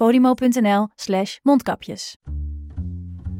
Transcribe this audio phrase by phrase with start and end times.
[0.00, 2.16] podimo.nl slash mondkapjes.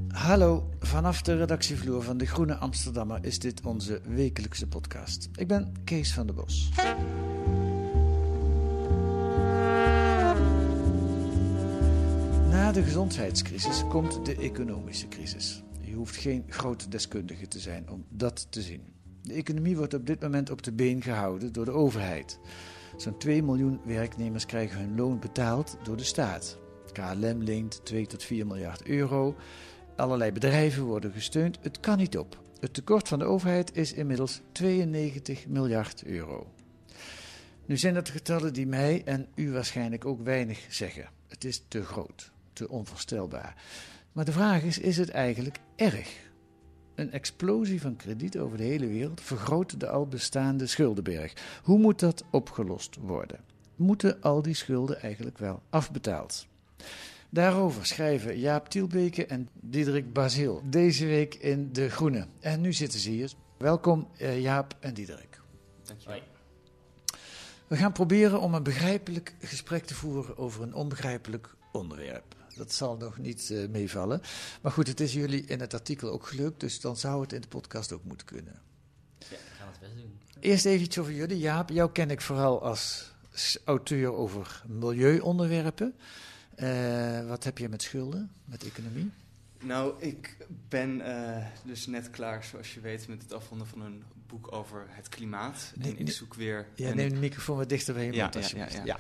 [0.09, 5.29] Hallo, vanaf de redactievloer van De Groene Amsterdammer is dit onze wekelijkse podcast.
[5.35, 6.71] Ik ben Kees van der Bos.
[12.49, 15.63] Na de gezondheidscrisis komt de economische crisis.
[15.81, 18.83] Je hoeft geen grote deskundige te zijn om dat te zien.
[19.23, 22.41] De economie wordt op dit moment op de been gehouden door de overheid.
[22.97, 26.59] Zo'n 2 miljoen werknemers krijgen hun loon betaald door de staat.
[26.93, 29.37] KLM leent 2 tot 4 miljard euro.
[29.97, 31.59] Allerlei bedrijven worden gesteund.
[31.61, 32.43] Het kan niet op.
[32.61, 36.53] Het tekort van de overheid is inmiddels 92 miljard euro.
[37.67, 41.09] Nu zijn dat getallen die mij en u waarschijnlijk ook weinig zeggen.
[41.29, 43.63] Het is te groot, te onvoorstelbaar.
[44.13, 46.30] Maar de vraag is: is het eigenlijk erg?
[47.01, 51.33] Een explosie van krediet over de hele wereld vergroot de al bestaande schuldenberg.
[51.63, 53.41] Hoe moet dat opgelost worden?
[53.77, 56.47] Moeten al die schulden eigenlijk wel afbetaald?
[57.31, 62.27] Daarover schrijven Jaap Tielbeke en Diederik Basil deze week in De Groene.
[62.41, 63.33] En nu zitten ze hier.
[63.59, 65.41] Welkom eh, Jaap en Diederik.
[65.85, 66.21] Dankjewel.
[67.67, 72.40] We gaan proberen om een begrijpelijk gesprek te voeren over een onbegrijpelijk onderwerp.
[72.61, 74.21] Dat zal nog niet eh, meevallen.
[74.63, 77.41] Maar goed, het is jullie in het artikel ook gelukt, dus dan zou het in
[77.41, 78.61] de podcast ook moeten kunnen.
[79.19, 80.19] Ja, we gaan het best doen.
[80.41, 81.39] Eerst even iets over jullie.
[81.39, 83.11] Jaap, jou ken ik vooral als
[83.65, 85.95] auteur over milieuonderwerpen.
[86.55, 89.11] Eh, wat heb je met schulden, met economie?
[89.63, 90.37] Nou, ik
[90.69, 94.87] ben eh, dus net klaar, zoals je weet, met het afronden van een boek over
[94.89, 95.73] het klimaat.
[95.75, 96.67] Nee, en ik zoek weer.
[96.75, 98.73] Ja, een- neem de microfoon wat dichter bij je Ja, mond ja, alsjeblieft.
[98.73, 98.99] ja, ja.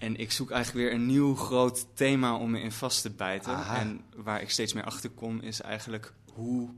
[0.00, 3.52] En ik zoek eigenlijk weer een nieuw groot thema om me in vast te bijten.
[3.52, 3.78] Aha.
[3.78, 6.70] En waar ik steeds meer achter kom, is eigenlijk hoe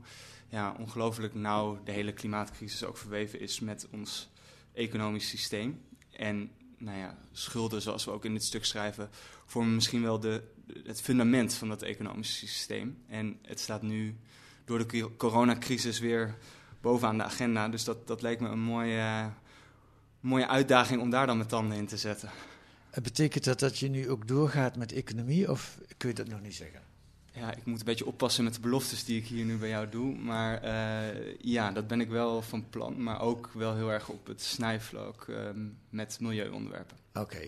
[0.49, 4.29] ja, ongelooflijk nauw de hele klimaatcrisis ook verweven is met ons
[4.73, 5.81] economisch systeem.
[6.11, 9.09] En nou ja, schulden, zoals we ook in dit stuk schrijven,
[9.45, 10.43] vormen misschien wel de,
[10.83, 13.03] het fundament van dat economische systeem.
[13.07, 14.17] En het staat nu
[14.65, 16.37] door de co- coronacrisis weer
[16.81, 17.69] bovenaan de agenda.
[17.69, 19.31] Dus dat, dat leek me een mooie,
[20.19, 22.29] mooie uitdaging om daar dan mijn tanden in te zetten.
[22.93, 26.41] Eh, Betekent dat dat je nu ook doorgaat met economie of kun je dat nog
[26.41, 26.81] niet zeggen?
[27.31, 29.89] Ja, ik moet een beetje oppassen met de beloftes die ik hier nu bij jou
[29.89, 30.15] doe.
[30.15, 33.03] Maar eh, ja, dat ben ik wel van plan.
[33.03, 36.97] Maar ook wel heel erg op het snijvlak ehm, met milieuonderwerpen.
[37.13, 37.47] Oké.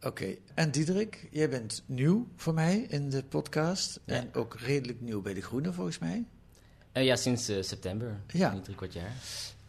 [0.00, 4.00] Oké, en Diederik, jij bent nieuw voor mij in de podcast.
[4.04, 4.14] Ja.
[4.14, 6.24] En ook redelijk nieuw bij De Groene, volgens mij.
[6.92, 8.20] Eh, ja, sinds september.
[8.26, 8.60] Ja.
[8.60, 9.12] Drie kwart jaar.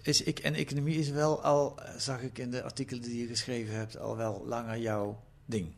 [0.02, 3.28] Is ik, en economie is wel al, eh, zag ik in de artikelen die je
[3.28, 5.74] geschreven hebt, al wel langer jouw ding.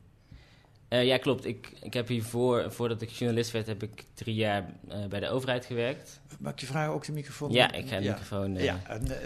[0.91, 1.45] Eh, ja, klopt.
[1.45, 5.29] Ik, ik heb hiervoor, voordat ik journalist werd, heb ik drie jaar eh, bij de
[5.29, 6.19] overheid gewerkt.
[6.39, 7.51] Mag ik je vragen ook de microfoon?
[7.51, 8.55] Ja, ik ga de microfoon...
[8.55, 8.79] eh, Ja,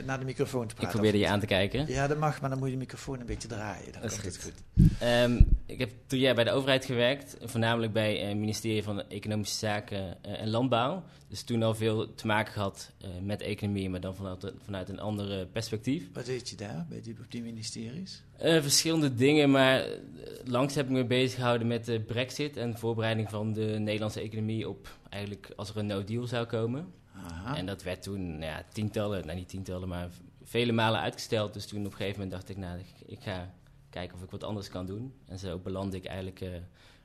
[0.05, 0.91] naar de microfoon te ik praten.
[0.93, 1.87] probeerde je aan te kijken.
[1.87, 3.91] Ja, dat mag, maar dan moet je de microfoon een beetje draaien.
[3.91, 4.41] Dan Dat is goed.
[4.43, 4.53] goed.
[4.99, 9.57] Ehm, ik heb drie jaar bij de overheid gewerkt, voornamelijk bij het ministerie van Economische
[9.57, 11.03] Zaken en Landbouw.
[11.27, 14.99] Dus toen al veel te maken gehad eh, met economie, maar dan vanuit, vanuit een
[14.99, 16.03] ander perspectief.
[16.13, 18.23] Wat deed je daar, bij die, op die ministeries?
[18.37, 19.97] Eh, verschillende dingen, maar eh,
[20.43, 24.21] langs heb ik me bezig gehouden met de brexit en de voorbereiding van de Nederlandse
[24.21, 26.93] economie op eigenlijk als er een no deal zou komen.
[27.13, 27.57] Aha.
[27.57, 30.09] En dat werd toen nou ja, tientallen, nou niet tientallen, maar
[30.43, 31.53] vele malen uitgesteld.
[31.53, 33.53] Dus toen op een gegeven moment dacht ik, nou, ik, ga
[33.89, 35.13] kijken of ik wat anders kan doen.
[35.25, 36.49] En zo belandde ik eigenlijk eh,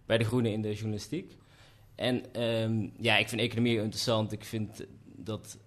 [0.07, 1.37] bij De Groene in de journalistiek.
[1.95, 4.33] En ehm, ja, ik vind economie interessant.
[4.33, 4.85] Ik vind
[5.17, 5.59] dat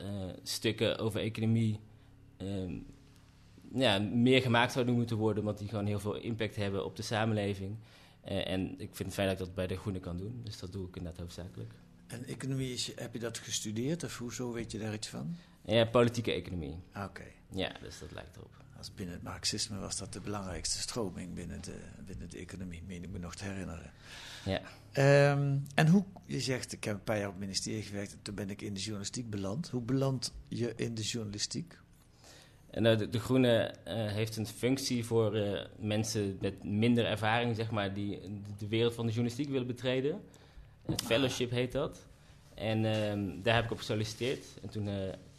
[0.44, 1.80] stukken over economie
[2.38, 2.74] ehm,
[3.73, 7.01] ja, meer gemaakt zouden moeten worden, want die gewoon heel veel impact hebben op de
[7.01, 7.75] samenleving.
[8.21, 10.41] Eh, en ik vind het fijn dat ik dat bij De Groene kan doen.
[10.43, 11.73] Dus dat doe ik inderdaad hoofdzakelijk.
[12.07, 15.35] En economie, is, heb je dat gestudeerd of hoezo weet je daar iets van?
[15.65, 16.75] Ja, politieke economie.
[16.91, 18.51] Ah, Oké, Ja, dus dat lijkt erop.
[18.77, 21.75] als binnen het marxisme was dat de belangrijkste stroming binnen de,
[22.05, 23.91] binnen de economie, meen ik me nog te herinneren.
[24.45, 24.61] Ja.
[24.91, 28.19] Ehm, en hoe, je zegt, ik heb een paar jaar op het ministerie gewerkt en
[28.21, 29.69] toen ben ik in de journalistiek beland.
[29.69, 31.77] Hoe beland je in de journalistiek?
[32.73, 37.55] En uh, de, de, Groene uh, heeft een functie voor uh, mensen met minder ervaring,
[37.55, 38.19] zeg maar, die
[38.57, 40.21] de wereld van de journalistiek willen betreden.
[40.85, 42.05] Het fellowship heet dat.
[42.53, 44.45] En ehm, daar heb ik op gesolliciteerd.
[44.61, 44.87] En toen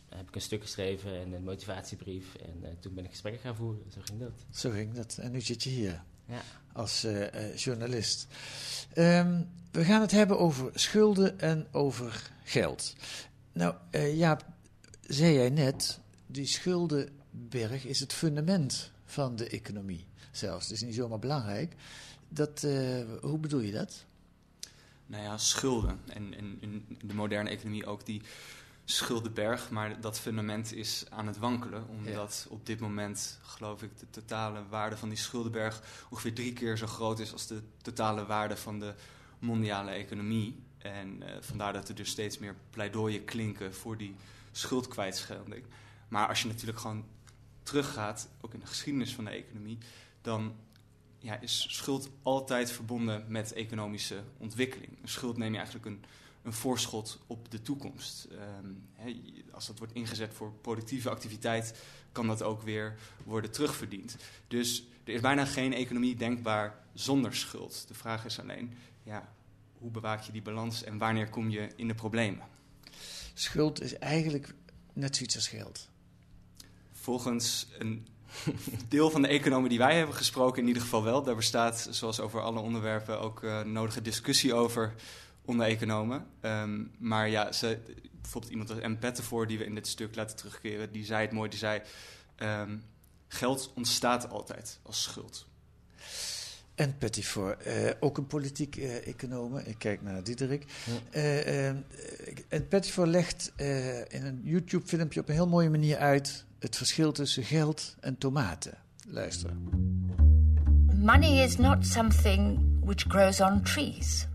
[0.09, 2.35] heb ik een stuk geschreven en een motivatiebrief.
[2.35, 3.83] En toen ben ik gesprekken gaan voeren.
[3.93, 4.33] Zo ging dat.
[4.51, 5.19] Zo ging dat.
[5.21, 6.43] En nu zit je hier ja.
[6.73, 7.07] als
[7.57, 8.27] journalist.
[8.95, 12.95] Um, we gaan het hebben over schulden en over geld.
[13.53, 13.75] Nou,
[14.15, 14.45] Jaap,
[15.01, 16.47] zei jij net, die
[17.35, 20.69] schuldenberg is het fundament van de economie zelfs.
[20.69, 21.75] Het is niet zomaar belangrijk.
[22.29, 24.05] Dat, uh, hoe bedoel je dat?
[25.07, 26.01] Nou ja, schulden.
[26.07, 28.23] En, en in de moderne economie ook die
[28.85, 29.71] schuldenberg.
[29.71, 31.89] Maar dat fundament is aan het wankelen.
[31.89, 32.55] Omdat ja.
[32.55, 36.87] op dit moment, geloof ik, de totale waarde van die schuldenberg ongeveer drie keer zo
[36.87, 38.95] groot is als de totale waarde van de
[39.39, 40.63] mondiale economie.
[40.79, 44.15] En uh, vandaar dat er dus steeds meer pleidooien klinken voor die
[44.53, 45.65] schuldkwijtschelding.
[46.09, 47.05] Maar als je natuurlijk gewoon
[47.65, 49.79] teruggaat, ook in de geschiedenis van de economie,
[50.21, 50.55] dan
[51.19, 54.99] ja, is schuld altijd verbonden met economische ontwikkeling.
[55.05, 56.05] Schuld neem je eigenlijk een,
[56.43, 58.29] een voorschot op de toekomst.
[58.93, 61.83] He, als dat wordt ingezet voor productieve activiteit,
[62.13, 64.17] kan dat ook weer worden terugverdiend.
[64.49, 67.89] Dus er is bijna geen economie denkbaar zonder schuld.
[67.89, 69.33] De vraag is alleen, ja,
[69.79, 72.47] hoe bewaak je die balans en wanneer kom je in de problemen?
[73.35, 74.55] Schuld is eigenlijk
[74.93, 75.89] net zoiets als geld
[77.05, 78.07] volgens een
[78.89, 81.23] deel van de economen die wij hebben gesproken, in ieder geval wel.
[81.23, 84.95] Daar bestaat, zoals over alle onderwerpen, ook uh, nodige discussie over
[85.45, 86.27] onder economen.
[86.41, 87.79] Um, maar ja, ze,
[88.21, 88.97] bijvoorbeeld iemand als M.
[88.99, 91.83] Pettenvoor, die we in dit stuk laten terugkeren, die zei het mooi, die zei...
[92.39, 92.83] Um,
[93.29, 95.47] geld ontstaat altijd als schuld.
[96.75, 99.57] En Pettifor, uh, ook een politiek uh, econoom.
[99.57, 100.65] Ik kijk naar Diederik.
[100.85, 101.21] Ja.
[101.21, 101.69] Uh,
[102.49, 103.53] en Pettifor legt
[104.09, 108.75] in een YouTube-filmpje op een heel mooie manier uit het verschil tussen geld en tomaten.
[109.07, 109.51] Luister.
[110.95, 114.27] Money is not something which grows on trees.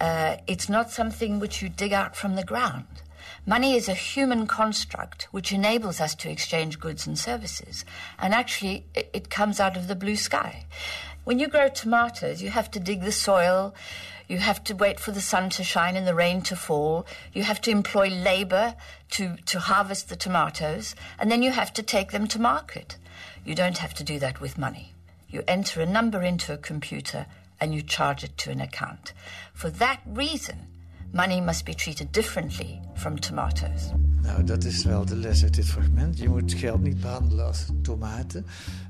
[0.00, 3.02] Uh, it's not something which you dig out from the ground.
[3.46, 7.84] Money is a human construct which enables us to exchange goods and services.
[8.18, 10.66] And actually, it, comes out of the blue sky.
[11.24, 13.74] When you grow tomatoes, you have to dig the soil,
[14.32, 17.42] you have to wait for the sun to shine and the rain to fall, you
[17.42, 18.74] have to employ labor
[19.10, 22.96] to, to harvest the tomatoes, and then you have to take them to market.
[23.44, 24.94] You don't have to do that with money.
[25.28, 27.26] You enter a number into a computer
[27.60, 29.12] and you charge it to an account.
[29.52, 30.56] For that reason,
[31.12, 33.92] money must be treated differently from tomatoes.
[34.22, 36.18] Nou, dat is wel de les uit dit fragment.
[36.18, 38.46] Je moet geld niet behandelen als tomaten.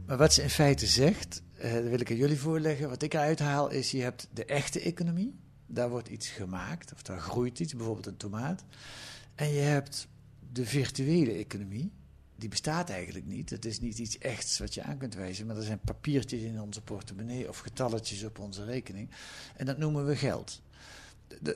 [0.06, 2.88] Maar wat ze in feite zegt, uh, dat wil ik aan jullie voorleggen.
[2.88, 5.34] Wat ik eruit haal is, je hebt de echte economie.
[5.66, 8.64] Daar wordt iets gemaakt, of daar groeit iets, bijvoorbeeld een tomaat.
[9.34, 10.08] En je hebt
[10.52, 11.92] de virtuele economie.
[12.36, 13.50] Die bestaat eigenlijk niet.
[13.50, 16.60] Het is niet iets echts wat je aan kunt wijzen, maar er zijn papiertjes in
[16.60, 19.10] onze portemonnee of getalletjes op onze rekening.
[19.56, 20.62] En dat noemen we geld.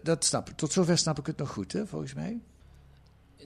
[0.03, 0.57] Dat snap ik.
[0.57, 2.41] Tot zover snap ik het nog goed, hè, volgens mij.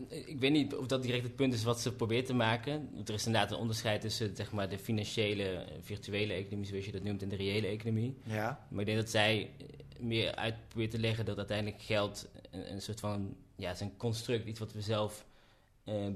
[0.08, 2.88] Ik weet niet of dat direct het punt is wat ze probeert te maken.
[3.04, 7.02] Er is inderdaad een onderscheid tussen zeg maar, de financiële, virtuele economie, zoals je dat
[7.02, 8.16] noemt, en de reële economie.
[8.22, 8.66] Ja.
[8.70, 9.50] Maar ik denk dat zij
[9.98, 13.80] meer uit probeert te leggen dat uiteindelijk geld een, een soort van, ja, het is
[13.80, 15.26] een construct, iets wat we zelf
[15.84, 16.06] uh,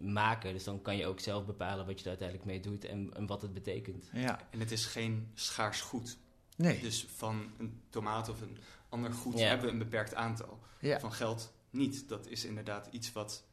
[0.00, 0.52] maken.
[0.52, 3.26] Dus dan kan je ook zelf bepalen wat je er uiteindelijk mee doet en, en
[3.26, 4.08] wat het betekent.
[4.12, 4.40] Ja.
[4.50, 6.18] En het is geen schaars goed.
[6.56, 6.80] Nee.
[6.80, 9.46] Dus van een tomaat of een ander goed ja.
[9.46, 10.58] hebben we een beperkt aantal.
[10.80, 11.00] Ja.
[11.00, 12.08] Van geld niet.
[12.08, 13.44] Dat is inderdaad iets wat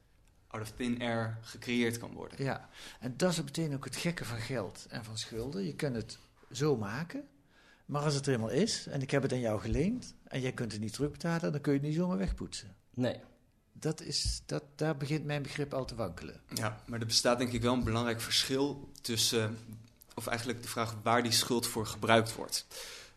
[0.47, 2.43] out of thin air gecreëerd kan worden.
[2.43, 5.65] Ja, en dat is meteen ook het gekke van geld en van schulden.
[5.65, 6.17] Je kunt het
[6.51, 7.27] zo maken,
[7.85, 10.51] maar als het er eenmaal is en ik heb het aan jou geleend en jij
[10.51, 12.75] kunt het niet terugbetalen, dan kun je het niet zomaar wegpoetsen.
[12.93, 13.19] Nee.
[13.73, 16.41] Dat is, dat, daar begint mijn begrip al te wankelen.
[16.53, 19.57] Ja, maar er bestaat denk ik wel een belangrijk verschil tussen,
[20.13, 22.67] of eigenlijk de vraag waar die schuld voor gebruikt wordt.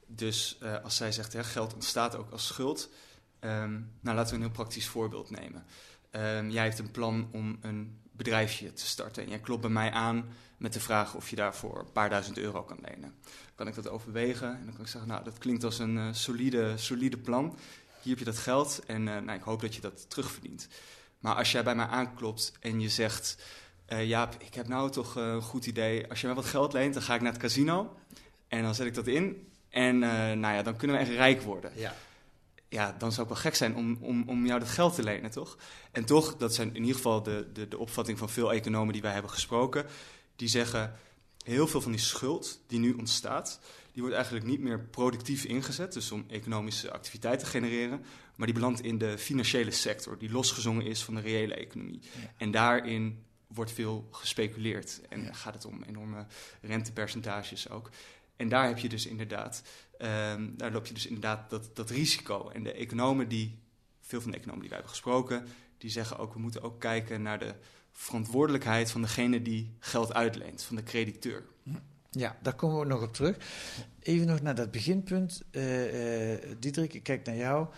[0.06, 2.88] Dus uh, als zij zegt, hè, geld ontstaat ook als schuld,
[3.44, 5.64] Um, nou, laten we een heel praktisch voorbeeld nemen.
[6.10, 9.90] Um, jij hebt een plan om een bedrijfje te starten en jij klopt bij mij
[9.90, 13.14] aan met de vraag of je daarvoor een paar duizend euro kan lenen.
[13.54, 16.08] Kan ik dat overwegen en dan kan ik zeggen, nou, dat klinkt als een uh,
[16.12, 17.58] solide, solide plan.
[18.02, 20.68] Hier heb je dat geld en uh, nou, ik hoop dat je dat terugverdient.
[21.18, 23.44] Maar als jij bij mij aanklopt en je zegt,
[23.88, 26.08] uh, Jaap, ik heb nou toch een goed idee.
[26.08, 27.96] Als je mij wat geld leent, dan ga ik naar het casino
[28.48, 29.48] en dan zet ik dat in.
[29.68, 31.72] En nou ja, dan kunnen we echt rijk worden.
[31.74, 31.94] Ja
[32.74, 35.30] ja, dan zou het wel gek zijn om, om, om jou dat geld te lenen,
[35.30, 35.58] toch?
[35.92, 39.02] En toch, dat zijn in ieder geval de, de, de opvatting van veel economen die
[39.02, 39.86] wij hebben gesproken,
[40.36, 40.94] Die zeggen,
[41.44, 43.60] heel veel van die schuld die nu ontstaat,
[43.92, 48.04] die wordt eigenlijk niet meer productief ingezet, dus om economische activiteit te genereren,
[48.36, 52.00] maar die belandt in de financiële sector, die losgezongen is van de reële economie.
[52.36, 56.26] En daarin wordt veel gespeculeerd en gaat het om enorme
[56.60, 57.90] rentepercentages ook.
[58.36, 59.62] En daar heb je dus inderdaad,
[59.98, 62.48] ehm, daar loop je dus inderdaad dat, dat risico.
[62.48, 63.58] En de economen die,
[64.00, 65.46] veel van de economen die wij hebben gesproken,
[65.78, 67.54] die zeggen ook, we moeten ook kijken naar de
[67.92, 71.44] verantwoordelijkheid van degene die geld uitleent, van de crediteur.
[72.10, 73.36] Ja, daar komen we nog op terug.
[74.00, 75.42] Even nog naar dat beginpunt.
[75.50, 77.68] Uh, ik kijk naar jou.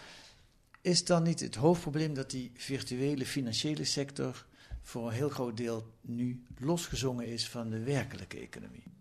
[0.80, 4.46] Is dan niet het hoofdprobleem dat die virtuele financiële sector
[4.82, 8.95] voor een heel groot deel nu losgezongen is van de werkelijke economie?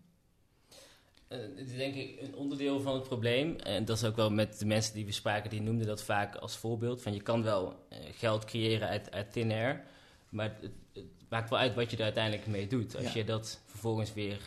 [1.56, 3.56] Het is denk ik een onderdeel van het probleem.
[3.56, 6.34] En dat is ook wel met de mensen die we spraken, die noemden dat vaak
[6.34, 7.02] als voorbeeld.
[7.02, 9.84] Van je kan wel geld creëren uit, uit thin air,
[10.28, 12.96] maar het, het, maakt wel uit wat je er uiteindelijk mee doet.
[12.96, 14.38] Als je dat vervolgens weer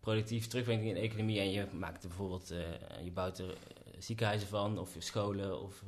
[0.00, 2.58] productief terugbrengt in de economie en je maakt er bijvoorbeeld, uh,
[3.04, 3.54] je bouwt er
[3.98, 5.82] ziekenhuizen van of scholen of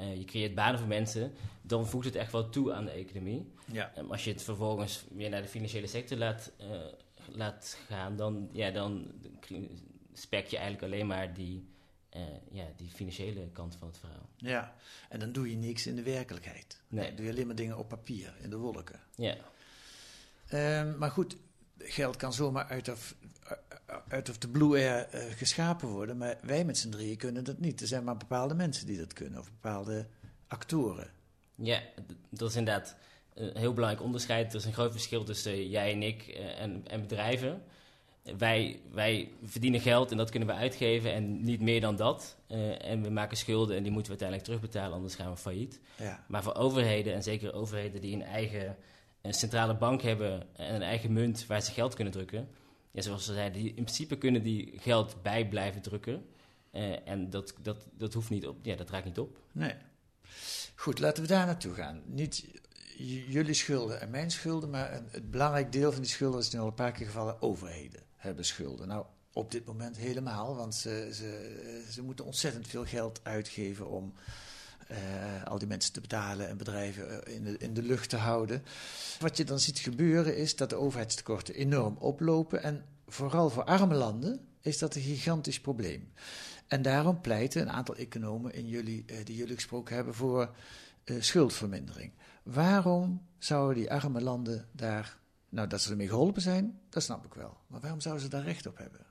[0.00, 3.52] uh, je creëert banen voor mensen, dan voegt het echt wel toe aan de economie.
[3.72, 3.92] Ja.
[3.98, 6.66] Um, als je het vervolgens weer naar de financiële sector laat, uh,
[7.32, 9.12] laat gaan, dan, ja, dan
[10.12, 11.66] spek je eigenlijk alleen maar die,
[12.50, 14.28] ja, die financiële kant van het verhaal.
[14.36, 14.74] Ja,
[15.08, 16.80] en dan doe je niks in de werkelijkheid.
[16.88, 17.06] Nee.
[17.06, 19.00] Dan doe je alleen maar dingen op papier, in de wolken.
[19.14, 19.36] Ja.
[20.80, 21.36] Um, maar goed,
[21.78, 23.14] geld kan zomaar uit of,
[24.08, 26.16] uit of de blue air uh, geschapen worden.
[26.16, 27.80] Maar wij met z'n drieën kunnen dat niet.
[27.80, 30.06] Er zijn maar bepaalde mensen die dat kunnen, of bepaalde
[30.46, 31.10] actoren.
[31.54, 31.82] Ja,
[32.30, 32.96] dat is inderdaad
[33.36, 34.52] een heel belangrijk onderscheid.
[34.52, 37.62] Er is een groot verschil tussen jij en ik uh, en, en, bedrijven.
[38.38, 42.36] Wij, wij verdienen geld en dat kunnen we uitgeven en niet meer dan dat.
[42.48, 45.80] Uh, en we maken schulden en die moeten we uiteindelijk terugbetalen, anders gaan we failliet.
[45.98, 46.24] Ja.
[46.28, 48.76] Maar voor overheden, en zeker overheden die een eigen
[49.26, 52.48] een centrale bank hebben en een eigen munt waar ze geld kunnen drukken.
[52.90, 56.26] Ja, zoals ze zeiden, die, in principe kunnen die geld bij blijven drukken.
[56.72, 59.38] Uh, en dat, dat, dat hoeft niet op, ja, dat raakt niet op.
[59.52, 59.74] Nee.
[60.74, 62.02] Goed, laten we daar naartoe gaan.
[62.06, 62.60] Niet
[63.04, 66.58] jullie schulden en mijn schulden, maar een, het belangrijk deel van die schulden is nu
[66.58, 68.88] al een paar keer gevallen, overheden hebben schulden.
[68.88, 74.14] Nou, op dit moment helemaal, want ze, ze, ze moeten ontzettend veel geld uitgeven om
[74.90, 78.62] uh, al die mensen te betalen en bedrijven in de, in de lucht te houden.
[79.18, 82.62] Wat je dan ziet gebeuren is dat de overheidstekorten enorm oplopen.
[82.62, 86.12] En vooral voor arme landen is dat een gigantisch probleem.
[86.66, 90.54] En daarom pleiten een aantal economen in jullie, uh, die jullie gesproken hebben voor
[91.18, 92.12] schuldvermindering.
[92.46, 97.34] Waarom zouden die arme landen daar, nou dat ze ermee geholpen zijn, dat snap ik
[97.34, 97.56] wel.
[97.66, 99.06] Maar waarom zouden ze daar recht op hebben?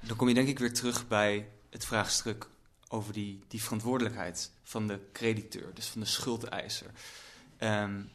[0.00, 2.48] Dan kom je denk ik weer terug bij het vraagstuk
[2.88, 6.90] over die, die verantwoordelijkheid van de crediteur, dus van de schuldeiser.
[7.58, 8.10] Um,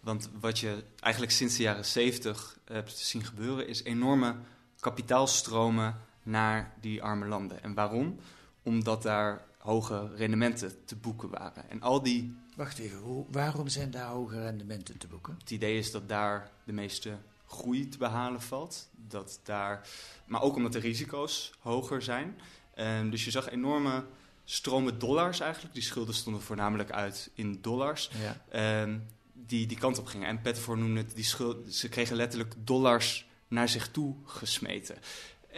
[0.00, 4.36] want wat je eigenlijk sinds de jaren zeventig hebt zien gebeuren, is enorme
[4.78, 7.62] kapitaalstromen naar die arme landen.
[7.62, 8.20] En waarom?
[8.62, 11.70] Omdat daar hoge rendementen te boeken waren.
[11.70, 12.36] En al die.
[12.56, 15.36] Wacht even, hoe, waarom zijn daar hoge rendementen te boeken?
[15.38, 18.88] Het idee is dat daar de meeste groei te behalen valt.
[19.08, 19.88] Dat daar,
[20.26, 22.38] maar ook omdat de risico's hoger zijn.
[22.78, 24.04] Um, dus je zag enorme
[24.44, 25.74] stromen dollars eigenlijk.
[25.74, 28.10] Die schulden stonden voornamelijk uit in dollars.
[28.50, 28.82] Ja.
[28.82, 30.28] Um, die die kant op gingen.
[30.28, 34.98] En Pettenvoor noemde het, die schuld, ze kregen letterlijk dollars naar zich toe gesmeten.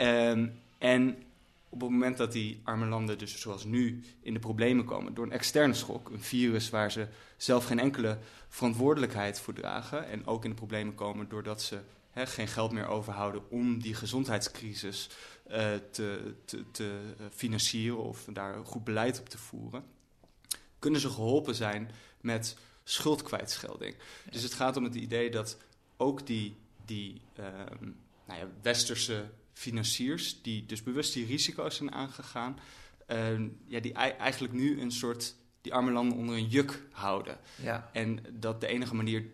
[0.01, 1.23] Um, en
[1.73, 5.25] op het moment dat die arme landen, dus zoals nu, in de problemen komen door
[5.25, 10.45] een externe schok, een virus waar ze zelf geen enkele verantwoordelijkheid voor dragen, en ook
[10.45, 11.81] in de problemen komen doordat ze
[12.14, 15.09] geen geld meer overhouden om die gezondheidscrisis
[15.50, 15.57] uh,
[15.91, 16.99] te, te, te
[17.31, 19.85] financieren of daar goed beleid op te voeren,
[20.79, 23.97] kunnen ze geholpen zijn met schuldkwijtschelding.
[24.31, 25.59] Dus het gaat om het idee dat
[25.97, 27.47] ook die, die uh,
[28.26, 29.31] nou ja, westerse
[29.62, 32.59] financiers, die dus bewust die risico's zijn aangegaan,
[33.09, 37.38] uh, ja, die eigenlijk nu een soort die arme landen onder een juk houden.
[37.62, 37.90] Ja.
[37.92, 39.25] En dat de enige manier,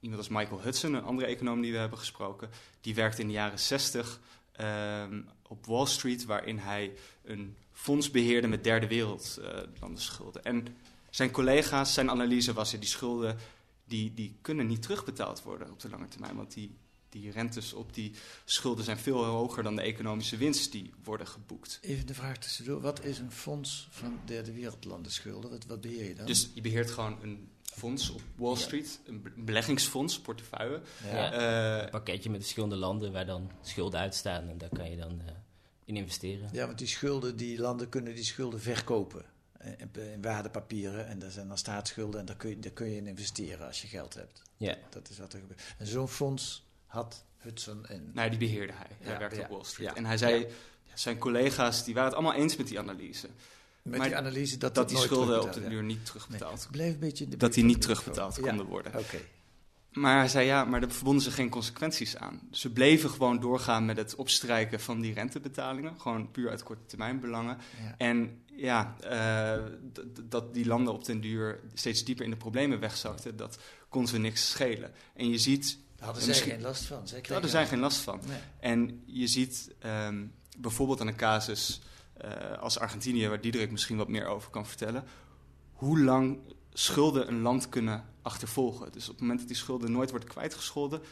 [0.00, 3.32] iemand als Michael Hudson, een andere econoom die we hebben gesproken, die werkte in de
[3.32, 4.20] jaren 60
[4.60, 5.04] uh,
[5.42, 6.92] op Wall Street, waarin hij
[7.24, 10.44] een fonds beheerde met derde wereldlanden schulden.
[10.44, 10.66] En
[11.10, 13.38] zijn collega's, zijn analyse was, ja, die schulden
[13.84, 16.36] die, die kunnen niet terugbetaald worden op de lange termijn.
[16.36, 16.76] Want die,
[17.12, 18.14] die rentes op die
[18.44, 21.78] schulden zijn veel hoger dan de economische winst die worden geboekt.
[21.82, 22.80] Even de vraag tussendoor.
[22.80, 25.50] Wat is een fonds van derde wereldlanden schulden?
[25.50, 26.26] Wat, wat beheer je dan?
[26.26, 29.12] Dus je beheert gewoon een fonds op Wall Street, ja.
[29.12, 30.80] een beleggingsfonds, portefeuille.
[31.04, 31.32] Ja.
[31.76, 35.20] Uh, een pakketje met verschillende landen waar dan schulden uitstaan en daar kan je dan
[35.24, 35.30] uh,
[35.84, 36.48] in investeren.
[36.52, 39.24] Ja, want die schulden, die landen kunnen die schulden verkopen.
[39.78, 42.96] in, in waardepapieren en dat zijn dan staatsschulden en daar kun, je, daar kun je
[42.96, 44.42] in investeren als je geld hebt.
[44.56, 44.76] Ja.
[44.90, 45.62] Dat is wat er gebeurt.
[45.78, 48.10] En zo'n fonds had Hudson in.
[48.14, 48.86] Nou, die beheerde hij.
[49.00, 49.88] Hij Ja, werkte ja, op Wall Street.
[49.88, 50.46] ja, en hij zei,
[50.94, 53.28] zijn collega's die waren het allemaal eens met die analyse.
[53.82, 56.92] Met maar die analyse dat, Dat, die schulden op de duur niet Nee, terugbetaald blijf
[56.92, 58.98] een beetje de Dat die niet terugbetaald konden worden.
[58.98, 59.18] Oké.
[59.92, 62.40] Maar hij zei ja, maar daar verbonden ze geen consequenties aan.
[62.50, 66.00] Ze bleven gewoon doorgaan met het opstrijken van die rentebetalingen.
[66.00, 67.58] Gewoon puur uit korte termijn belangen.
[67.82, 67.94] Ja.
[67.98, 69.62] En ja, eh,
[70.22, 73.58] dat die landen op den duur steeds dieper in de problemen wegzakten, dat
[73.88, 74.92] kon ze niks schelen.
[75.14, 77.08] En je ziet, hadden En zij geen last van.
[77.08, 78.20] Zij hadden zij geen last van.
[78.26, 78.38] Nee.
[78.60, 80.24] En je ziet ehm,
[80.58, 81.80] bijvoorbeeld aan een casus
[82.12, 85.04] eh, als Argentinië, waar Diederik misschien wat meer over kan vertellen,
[85.72, 86.38] hoe lang
[86.72, 88.92] schulden een land kunnen achtervolgen.
[88.92, 91.02] Dus op het moment dat die schulden nooit worden kwijtgescholden,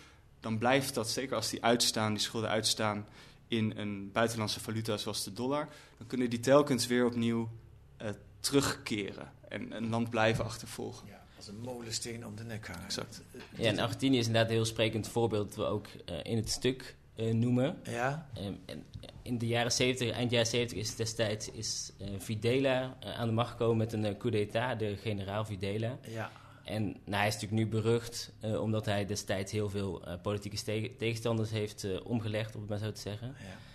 [0.41, 3.07] dan blijft dat, zeker als die uitstaan, die schulden uitstaan
[3.49, 5.69] in een buitenlandse valuta zoals de dollar,
[5.99, 7.51] dan kunnen die telkens weer opnieuw
[7.97, 8.09] eh,
[8.41, 11.07] terugkeren en een land blijven achtervolgen.
[11.07, 12.85] Ja, als een molensteen om de nek hangen.
[12.85, 13.23] Exact.
[13.57, 16.51] Ja, en Argentinië is inderdaad een heel sprekend voorbeeld dat we ook eh, in het
[16.51, 17.77] stuk eh, noemen.
[17.83, 18.85] Ja, Ehm, en
[19.23, 23.35] in de jaren 70, eind jaren 70 is destijds is, eh, Videla eh, aan de
[23.35, 25.99] macht gekomen met een eh, coup d'état, de generaal Videla.
[26.09, 26.31] ja.
[26.65, 30.91] En nou, hij is natuurlijk nu berucht eh, omdat hij destijds heel veel eh, politieke
[30.99, 33.27] tegenstanders heeft eh, omgelegd, om het maar zo te zeggen.
[33.39, 33.69] ja.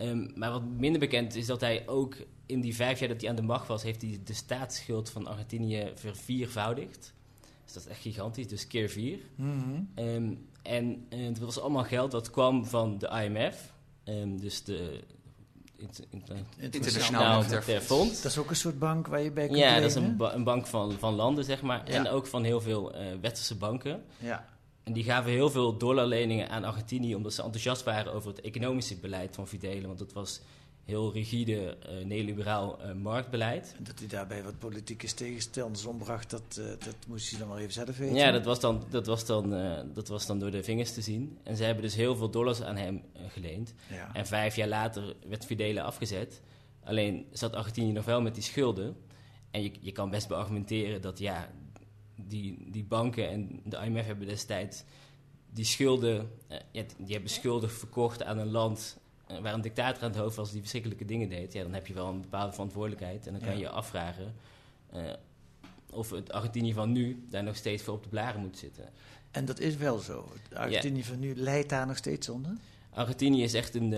[0.00, 2.16] Ehm, maar wat minder bekend is dat hij ook
[2.46, 5.26] in die vijf jaar dat hij aan de macht was, heeft hij de staatsschuld van
[5.26, 7.12] Argentinië verviervoudigd.
[7.64, 9.18] Dus dat is echt gigantisch, dus keer vier.
[9.34, 9.80] Mhm.
[9.94, 13.72] Ehm, en eh, het was allemaal geld dat kwam van de IMF,
[14.04, 15.00] ehm, dus de
[15.76, 18.22] Inter- Inter- Internationaal Monetair Fonds.
[18.22, 20.34] Dat is ook een soort bank waar je bij kunt Ja, dat is een, ba-
[20.34, 21.82] een bank van, van landen, zeg maar.
[21.90, 21.94] Ja.
[21.94, 24.02] En ook van heel veel eh westerse banken.
[24.18, 24.44] Ja,
[24.82, 27.14] En die gaven heel veel dollarleningen aan Argentinië...
[27.14, 29.86] omdat ze enthousiast waren over het economische beleid van Fidele.
[29.86, 30.40] Want het was
[30.84, 33.74] heel rigide, eh, neoliberaal eh, marktbeleid.
[33.78, 37.58] en dat hij daarbij wat politieke tegenstanders ombracht, dat, eh, dat moest hij dan maar
[37.58, 38.16] even zelf weten.
[38.16, 39.50] Ja, dat was, dan, dat, was dan,
[39.94, 41.38] dat was dan door de vingers te zien.
[41.42, 43.74] En ze hebben dus heel veel dollars aan hem geleend.
[43.90, 44.10] Ja.
[44.14, 46.40] En vijf jaar later werd Fidele afgezet.
[46.84, 48.96] Alleen zat Argentinië nog wel met die schulden.
[49.50, 51.50] En je, je kan best beargumenteren dat ja,
[52.28, 54.84] die, die banken en de IMF hebben destijds
[55.52, 60.02] die schulden, eh, ja, die hebben schulden verkocht aan een land eh, waar een dictator
[60.02, 61.52] aan het hoofd was die verschrikkelijke dingen deed.
[61.52, 63.26] Ja, dan heb je wel een bepaalde verantwoordelijkheid.
[63.26, 64.34] En dan kan je je afvragen
[64.92, 65.02] eh,
[65.90, 68.84] of het Argentinië van nu daar nog steeds voor op de blaren moet zitten.
[69.30, 70.28] En dat is wel zo.
[70.52, 72.52] Argentinië van nu leidt daar nog steeds onder.
[72.90, 73.92] Argentinië is echt een,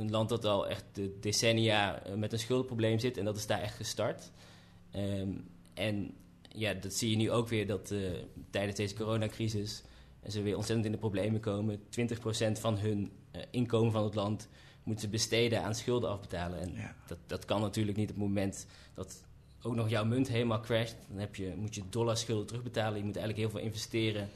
[0.00, 3.16] een land dat al echt de decennia met een schuldenprobleem zit.
[3.16, 4.30] En dat is daar echt gestart.
[4.90, 5.30] Ehm,
[5.74, 6.14] en
[6.54, 7.98] ja, dat zie je nu ook weer dat eh,
[8.50, 9.82] tijdens deze coronacrisis
[10.20, 11.78] en ze weer ontzettend in de problemen komen.
[11.78, 11.82] 20%
[12.52, 14.48] van hun eh, inkomen van het land
[14.82, 16.60] moeten ze besteden aan schulden afbetalen.
[16.60, 16.94] En Ja.
[17.06, 19.24] dat, dat kan natuurlijk niet op het moment dat
[19.62, 20.96] ook nog jouw munt helemaal crasht.
[21.08, 22.98] Dan heb je, moet je dollarschulden terugbetalen.
[22.98, 24.28] Je moet eigenlijk heel veel investeren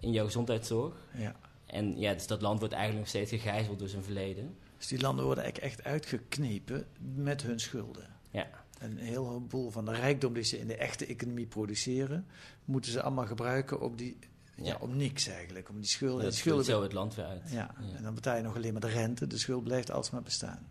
[0.00, 0.94] in jouw gezondheidszorg.
[1.14, 1.36] Ja.
[1.66, 4.56] En ja, dus dat land wordt eigenlijk nog steeds gegijzeld door zijn verleden.
[4.76, 8.16] Dus die landen worden eigenlijk echt uitgeknepen met hun schulden.
[8.30, 8.48] Ja,
[8.78, 12.26] Een heleboel van de rijkdom die ze in de echte economie produceren,
[12.64, 14.18] moeten ze allemaal gebruiken op die,
[14.54, 14.64] ja.
[14.64, 14.76] Ja.
[14.80, 15.68] om niks eigenlijk.
[15.68, 16.24] Om die schulden.
[16.24, 17.42] dat schulden zo het land weer uit.
[17.50, 17.74] ja.
[17.80, 17.96] Ja.
[17.96, 19.26] en dan betaal je nog alleen maar de rente.
[19.26, 20.66] De schuld blijft alsmaar bestaan.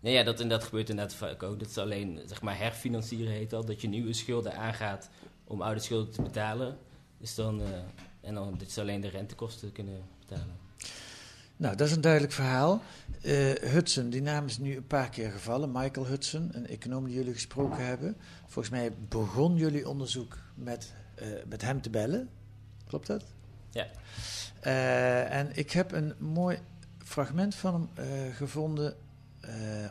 [0.00, 1.58] Nee, ja, dat, en dat gebeurt inderdaad vaak ook.
[1.58, 3.66] Dat is alleen, zeg maar, herfinancieren heet dat.
[3.66, 5.10] Dat je nieuwe schulden aangaat
[5.44, 6.78] om oude schulden te betalen.
[7.18, 7.68] Dus dan, eh,
[8.20, 10.65] en dan dat ze alleen de rentekosten kunnen betalen.
[11.56, 12.82] Nou, dat is een duidelijk verhaal.
[13.22, 15.72] Eh, Hudson, die naam is nu een paar keer gevallen.
[15.72, 18.16] Michael Hudson, een econoom die jullie gesproken hebben.
[18.46, 22.28] Volgens mij begon jullie onderzoek met, eh, met hem te bellen.
[22.86, 23.24] Klopt dat?
[23.70, 23.86] Ja.
[24.60, 26.58] Eh, en ik heb een mooi
[27.04, 28.96] fragment van hem gevonden.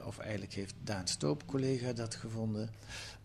[0.06, 2.70] of eigenlijk heeft Daan Stoop, collega, dat gevonden.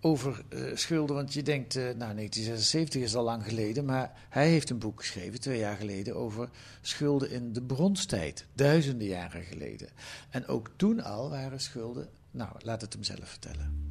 [0.00, 1.16] Over eh, schulden.
[1.16, 3.84] Want je denkt, eh, nou, 1976 is al lang geleden.
[3.84, 6.48] Maar hij heeft een boek geschreven, twee jaar geleden, over
[6.80, 8.46] schulden in de bronstijd.
[8.54, 9.88] Duizenden jaren geleden.
[10.30, 12.08] En ook toen al waren schulden.
[12.30, 13.89] Nou, laat het hem zelf vertellen.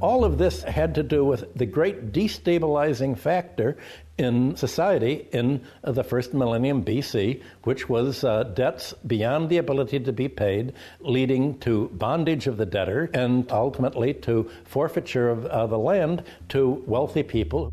[0.00, 3.76] All of this had to do with the great destabilizing factor
[4.18, 10.00] in society in uh, the first millennium BC, which was uh, debts beyond the ability
[10.00, 15.66] to be paid, leading to bondage of the debtor and ultimately to forfeiture of uh,
[15.66, 17.72] the land to wealthy people.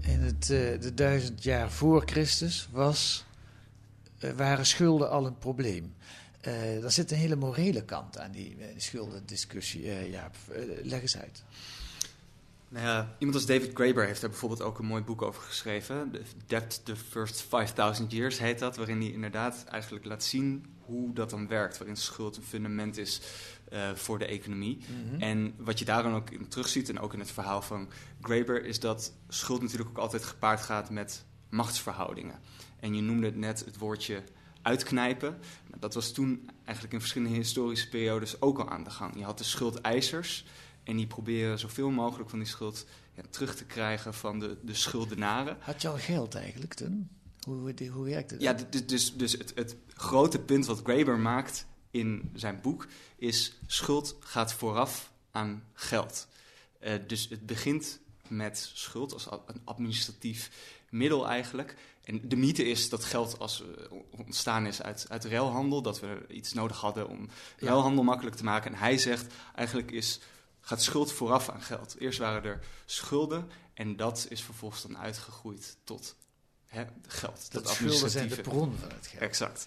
[0.00, 3.24] In het, eh, de duizend jaar voor Christus was,
[4.18, 5.94] eh, waren schulden al een probleem.
[6.50, 10.10] Er zit een hele morele kant aan die, eh, die schuldendiscussie.
[10.10, 11.42] Jaap, eh, leg eens uit.
[12.68, 16.10] Nou ja, iemand als David Graeber heeft daar bijvoorbeeld ook een mooi boek over geschreven.
[16.12, 18.76] The Debt the First 5000 Years heet dat.
[18.76, 21.78] Waarin hij inderdaad eigenlijk laat zien hoe dat dan werkt.
[21.78, 23.20] Waarin schuld een fundament is
[23.72, 24.78] uh, voor de economie.
[24.78, 25.22] Mhm.
[25.22, 27.88] En wat je daar dan ook in terugziet, en ook in het verhaal van
[28.20, 32.38] Graeber, is dat schuld natuurlijk ook altijd gepaard gaat met machtsverhoudingen.
[32.80, 34.22] En je noemde het net het woordje
[34.64, 35.38] uitknijpen.
[35.66, 39.16] Nou, dat was toen eigenlijk in verschillende historische periodes ook al aan de gang.
[39.16, 40.44] Je had de schuldeisers
[40.82, 44.74] en die proberen zoveel mogelijk van die schuld ja, terug te krijgen van de, de
[44.74, 45.56] schuldenaren.
[45.60, 47.08] Had je al geld eigenlijk toen?
[47.40, 48.40] Hoe, hoe, hoe werkt het?
[48.40, 53.58] Ja, dus, dus, dus het, het grote punt wat Graeber maakt in zijn boek is
[53.66, 56.28] schuld gaat vooraf aan geld.
[56.84, 60.50] Uh, dus het begint met schuld als een administratief
[60.90, 61.76] middel eigenlijk.
[62.04, 66.24] En de mythe is dat geld als uh, ontstaan is uit, uit ruilhandel, dat we
[66.28, 67.66] iets nodig hadden om ja.
[67.66, 68.72] ruilhandel makkelijk te maken.
[68.72, 70.20] En hij zegt eigenlijk is,
[70.60, 71.96] gaat schuld vooraf aan geld.
[71.98, 76.16] Eerst waren er schulden en dat is vervolgens dan uitgegroeid tot
[76.66, 77.52] hè, geld.
[77.52, 79.22] Dat, dat schulden zijn de bron van het geld.
[79.22, 79.66] Exact.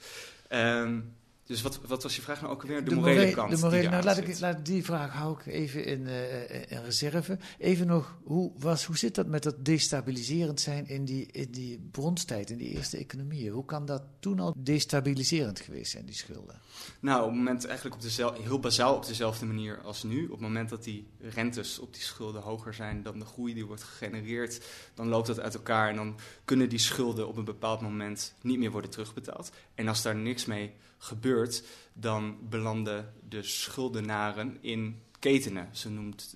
[0.50, 1.16] Um,
[1.48, 2.84] dus wat, wat was je vraag nou ook alweer?
[2.84, 3.52] De, de morele, morele kant.
[3.52, 7.38] De morele, nou, laat, ik, laat die vraag hou ik even in, uh, in reserve.
[7.58, 11.88] Even nog, hoe, was, hoe zit dat met dat destabiliserend zijn in die, in die
[11.92, 13.52] bronstijd, in die eerste economieën?
[13.52, 16.60] Hoe kan dat toen al destabiliserend geweest zijn, die schulden?
[17.00, 20.24] Nou, op het moment eigenlijk op dezelfde, heel bazaal op dezelfde manier als nu.
[20.26, 23.66] Op het moment dat die rentes op die schulden hoger zijn dan de groei die
[23.66, 24.62] wordt gegenereerd,
[24.94, 28.60] dan loopt dat uit elkaar en dan kunnen die schulden op een bepaald moment niet
[28.60, 29.52] meer worden terugbetaald.
[29.76, 35.70] En als daar niks mee gebeurt, dan belanden de schuldenaren in ketenen.
[35.72, 36.36] Ze noemt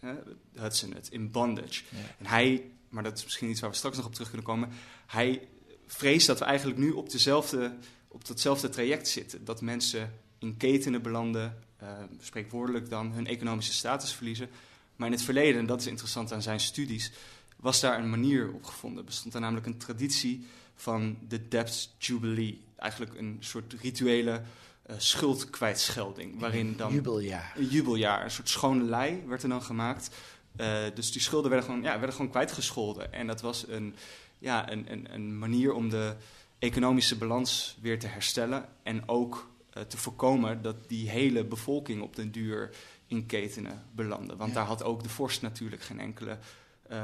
[0.00, 0.10] uh,
[0.54, 1.82] Hudson het, in bondage.
[1.88, 1.98] Ja.
[2.18, 4.68] En hij, maar dat is misschien iets waar we straks nog op terug kunnen komen,
[5.06, 5.48] hij
[5.86, 7.76] vreest dat we eigenlijk nu op, dezelfde,
[8.08, 9.44] op datzelfde traject zitten.
[9.44, 11.88] Dat mensen in ketenen belanden, uh,
[12.20, 14.48] spreekwoordelijk dan, hun economische status verliezen.
[14.96, 17.12] Maar in het verleden, en dat is interessant aan zijn studies,
[17.56, 19.04] was daar een manier op gevonden.
[19.04, 22.60] Bestond er namelijk een traditie van de Debt Jubilee.
[22.80, 24.42] Eigenlijk een soort rituele
[24.90, 26.40] uh, schuldkwijtschelding.
[26.40, 27.52] Waarin dan jubeljaar.
[27.56, 30.10] Een jubeljaar, een soort schone lei werd er dan gemaakt.
[30.56, 33.12] Uh, dus die schulden werden gewoon, ja, werden gewoon kwijtgescholden.
[33.12, 33.94] En dat was een,
[34.38, 36.14] ja, een, een, een manier om de
[36.58, 38.68] economische balans weer te herstellen.
[38.82, 42.70] En ook uh, te voorkomen dat die hele bevolking op den duur
[43.06, 44.36] in ketenen belandde.
[44.36, 44.56] Want Ja.
[44.56, 46.38] daar had ook de vorst natuurlijk geen, enkele,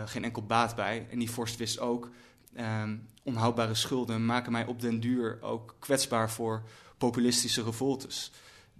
[0.06, 1.06] geen enkel baat bij.
[1.10, 2.10] En die vorst wist ook,
[2.58, 6.62] um, onhoudbare schulden maken mij op den duur ook kwetsbaar voor
[6.98, 8.30] populistische revoltes.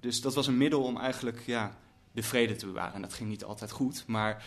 [0.00, 1.76] Dus dat was een middel om eigenlijk ja,
[2.12, 2.94] de vrede te bewaren.
[2.94, 4.44] En dat ging niet altijd goed, maar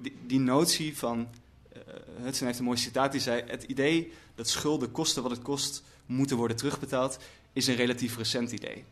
[0.00, 1.28] die, die notie van...
[1.76, 1.82] Uh,
[2.22, 3.42] Hudson heeft een mooi citaat, die zei...
[3.46, 7.18] het idee dat schulden kosten wat het kost moeten worden terugbetaald...
[7.52, 8.84] is een relatief recent idee.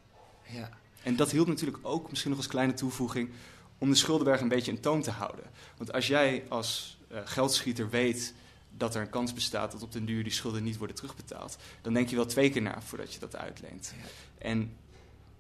[0.47, 0.71] Ja.
[1.03, 3.31] En dat hielp natuurlijk ook, misschien nog als kleine toevoeging...
[3.79, 5.45] om de schuldenberg een beetje in toom te houden.
[5.77, 8.35] Want als jij als uh, geldschieter weet
[8.81, 11.95] dat er een kans bestaat dat op den duur die schulden niet worden terugbetaald, dan
[11.95, 13.93] denk je wel twee keer na voordat je dat uitleent.
[13.97, 14.09] Ja.
[14.39, 14.77] En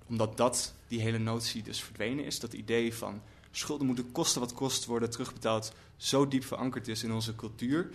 [0.06, 4.52] omdat dat, die hele notie dus verdwenen is, dat idee van schulden moeten kosten wat
[4.52, 7.90] kost worden terugbetaald, zo diep verankerd is in onze cultuur,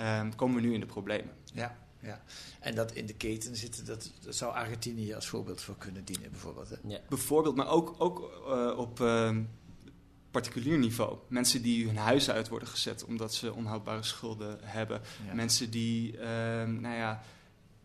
[0.00, 1.34] um, komen we nu in de problemen.
[1.52, 2.22] Ja, ja.
[2.60, 6.30] En dat in de keten zitten, dat, dat zou Argentinië als voorbeeld voor kunnen dienen,
[6.30, 6.68] bijvoorbeeld.
[6.68, 6.76] Hè?
[6.86, 7.00] Ja.
[7.08, 9.36] Bijvoorbeeld, maar ook, ook uh, op uh,
[10.34, 11.18] particulier niveau.
[11.28, 15.00] Mensen die hun huis uit worden gezet omdat ze onhoudbare schulden hebben.
[15.26, 15.34] Ja.
[15.34, 16.20] Mensen die, uh,
[16.64, 17.22] nou ja,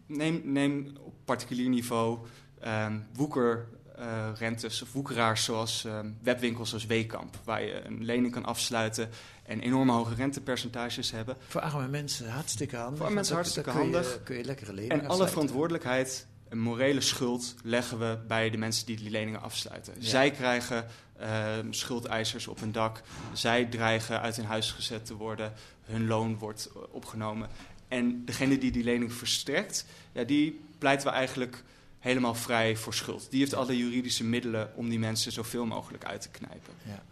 [0.05, 2.19] neem, neem op particulier niveau
[2.65, 9.09] um, woekerrentes of woekeraars zoals um, webwinkels als Weekamp, waar je een lening kan afsluiten
[9.43, 11.37] en enorme hoge rentepercentages hebben.
[11.47, 12.95] Voor arme mensen hartstikke handig.
[12.95, 14.13] Voor arme mensen hartstikke dat kun handig.
[14.13, 18.57] Je, kun je lekkere leningen En alle verantwoordelijkheid, een morele schuld, leggen we bij de
[18.57, 19.93] mensen die die leningen afsluiten.
[19.99, 20.07] Ja.
[20.07, 20.85] Zij krijgen
[21.21, 23.01] uh, schuldeisers op hun dak.
[23.33, 25.53] Zij dreigen uit hun huis gezet te worden.
[25.83, 27.49] Hun loon wordt uh, opgenomen.
[27.87, 31.63] En degene die die lening verstrekt, ja, die pleiten we eigenlijk
[31.99, 33.27] helemaal vrij voor schuld.
[33.29, 36.73] Die heeft alle juridische middelen om die mensen zoveel mogelijk uit te knijpen.
[36.85, 37.03] Ja.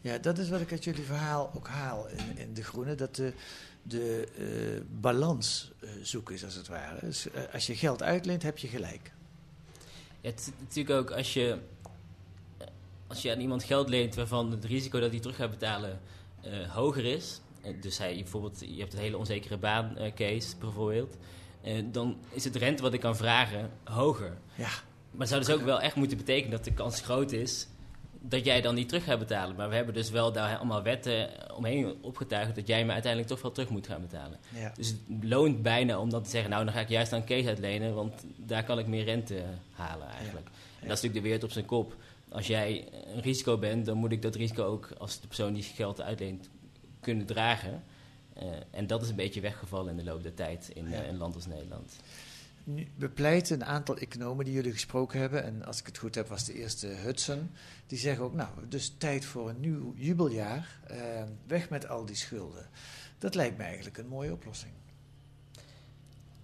[0.00, 2.94] ja, dat is wat ik uit jullie verhaal ook haal in, in De Groene.
[2.94, 3.32] Dat de,
[3.88, 7.06] de uh, balans uh, zoeken is, als het ware.
[7.06, 9.12] Dus, uh, als je geld uitleent, heb je gelijk.
[10.20, 11.58] Ja, het is natuurlijk ook als je,
[13.06, 16.00] als je aan iemand geld leent waarvan het risico dat hij terug gaat betalen
[16.68, 17.40] hoger is.
[17.80, 21.16] Dus hij, bijvoorbeeld, je hebt een hele onzekere baan case bijvoorbeeld.
[21.84, 24.38] Dan is het rente wat ik kan vragen hoger.
[24.54, 24.68] Ja.
[25.10, 27.66] Maar het zou dus ook wel echt moeten betekenen dat de kans groot is
[28.20, 29.56] dat jij dan niet terug gaat betalen.
[29.56, 33.42] Maar we hebben dus wel daar allemaal wetten omheen opgetuigd dat jij me uiteindelijk toch
[33.42, 34.38] wel terug moet gaan betalen.
[34.54, 34.72] Ja.
[34.76, 37.46] Dus het loont bijna om dan te zeggen, nou dan ga ik juist aan Kees
[37.46, 40.46] uitlenen, want daar kan ik meer rente halen eigenlijk.
[40.46, 40.52] Ja.
[40.54, 40.82] Ja.
[40.82, 41.94] En dat is natuurlijk de wereld op zijn kop.
[42.28, 45.62] Als jij een risico bent, dan moet ik dat risico ook als de persoon die
[45.62, 46.48] geld uitleent
[47.00, 47.82] kunnen dragen.
[48.34, 51.02] Eh, en dat is een beetje weggevallen in de loop der tijd in Ja.
[51.02, 51.96] eh, een land als Nederland.
[52.68, 56.28] Nu bepleiten een aantal economen die jullie gesproken hebben, en als ik het goed heb
[56.28, 57.50] was de eerste Hudson,
[57.86, 60.98] die zeggen ook, nou, dus tijd voor een nieuw jubeljaar, eh,
[61.46, 62.68] weg met al die schulden.
[63.18, 64.72] Dat lijkt me eigenlijk een mooie oplossing.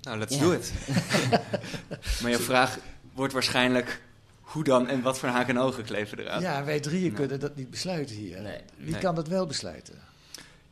[0.03, 0.41] Nou, let's Ja.
[0.41, 0.73] do it.
[2.23, 2.79] maar je vraag
[3.13, 4.03] wordt waarschijnlijk
[4.41, 6.41] hoe dan en wat voor haken en ogen kleven eraan.
[6.41, 8.41] Ja, wij drieën kunnen dat niet besluiten hier.
[8.43, 8.61] Nee.
[8.77, 9.01] Wie Nee.
[9.01, 9.99] kan dat wel besluiten?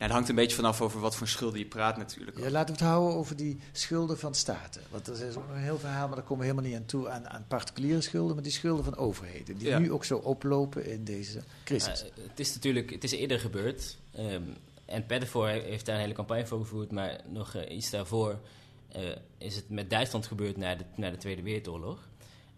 [0.00, 2.38] Ja, dat hangt een beetje vanaf over wat voor schulden je praat natuurlijk.
[2.38, 4.82] Ja, laten we het houden over die schulden van staten.
[4.90, 7.08] Want dat is ook een heel verhaal, maar daar komen we helemaal niet aan toe
[7.08, 9.78] aan, aan particuliere schulden, maar die schulden van overheden, die Ja.
[9.78, 12.04] nu ook zo oplopen in deze crisis.
[12.04, 13.96] Uh, het is natuurlijk het is eerder gebeurd.
[14.12, 14.42] ehm,
[14.84, 16.90] en Pettenvoor heeft daar een hele campagne voor gevoerd.
[16.90, 18.38] Maar nog eh, iets daarvoor
[18.88, 19.02] eh,
[19.38, 22.08] is het met Duitsland gebeurd na de, na de Tweede Wereldoorlog.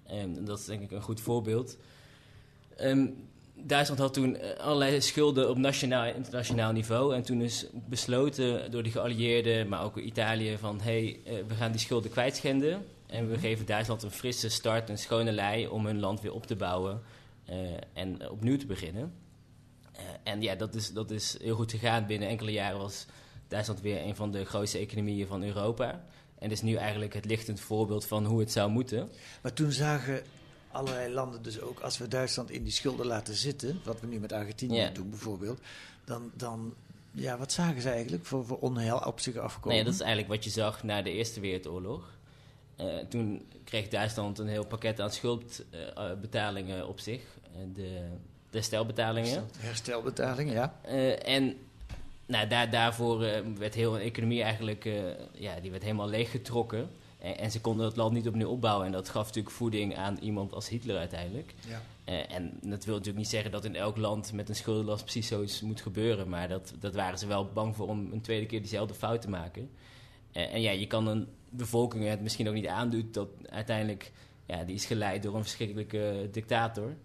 [0.07, 1.77] En dat is denk ik een goed voorbeeld.
[2.77, 3.07] Ehm,
[3.65, 7.15] Duitsland had toen eh, allerlei schulden op nationaal en internationaal niveau.
[7.15, 11.55] En toen is besloten door de geallieerden, maar ook Italië, van hé, hey, eh, we
[11.55, 12.85] gaan die schulden kwijtschenden.
[13.07, 16.47] En we geven Duitsland een frisse start, een schone lei om hun land weer op
[16.47, 17.01] te bouwen
[17.45, 17.57] eh,
[17.93, 19.13] en opnieuw te beginnen.
[20.23, 22.07] En ja, dat is, dat is heel goed gegaan.
[22.07, 23.07] Binnen enkele jaren was
[23.49, 26.05] Duitsland weer een van de grootste economieën van Europa.
[26.39, 29.11] En is nu eigenlijk het lichtend voorbeeld van hoe het zou moeten.
[29.43, 30.23] Maar toen zagen
[30.73, 34.19] allerlei landen dus ook, als we Duitsland in die schulden laten zitten, wat we nu
[34.19, 35.61] met Argentinië doen bijvoorbeeld,
[36.05, 36.75] dan, dan,
[37.11, 39.77] ja, wat zagen ze eigenlijk voor, voor onheil op zich afkomen?
[39.77, 42.11] Nee, dat is eigenlijk wat je zag na de Eerste Wereldoorlog.
[42.77, 47.21] Eh, toen kreeg Duitsland een heel pakket aan schuldbetalingen op zich.
[47.21, 48.09] Eh, de,
[48.51, 49.49] de herstelbetalingen.
[49.59, 50.75] Herstelbetalingen, ja.
[50.83, 51.57] Eh, en
[52.27, 54.95] nou, daar, daarvoor eh, werd heel een economie eigenlijk eh,
[55.33, 56.91] ja, die werd helemaal leeggetrokken.
[57.23, 58.87] En, en ze konden het land niet opnieuw opbouwen.
[58.87, 61.55] En dat gaf natuurlijk voeding aan iemand als Hitler uiteindelijk.
[61.69, 61.81] ja.
[62.05, 65.27] Eh, en dat wil natuurlijk niet zeggen dat in elk land met een schuldenlast precies
[65.27, 66.29] zoiets moet gebeuren.
[66.29, 69.29] Maar dat, dat waren ze wel bang voor om een tweede keer diezelfde fout te
[69.29, 69.71] maken.
[70.33, 74.13] Eh, en ja, je kan een bevolking het misschien ook niet aandoet dat uiteindelijk,
[74.47, 76.97] ja, die is geleid door een verschrikkelijke dictator.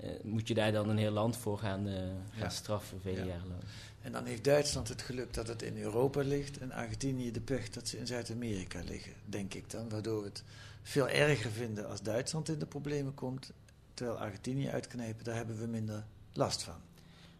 [0.00, 2.48] Eh, moet je daar dan een heel land voor gaan, gaan Ja.
[2.48, 3.24] straffen, vele Ja.
[3.26, 3.60] jaren lang.
[4.02, 7.70] En dan heeft Duitsland het geluk dat het in Europa ligt en Argentinië de pech
[7.70, 9.88] dat ze in Zuid-Amerika liggen, denk ik dan.
[9.88, 10.44] Waardoor we het
[10.82, 13.52] veel erger vinden als Duitsland in de problemen komt,
[13.94, 16.76] terwijl Argentinië uitknijpen, daar hebben we minder last van.